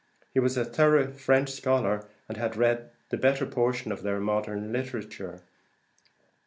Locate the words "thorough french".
0.65-1.51